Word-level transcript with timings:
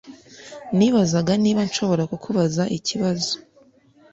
Nibazaga 0.77 1.33
niba 1.43 1.61
nshobora 1.67 2.03
kukubaza 2.11 2.63
ikibazo. 2.77 3.33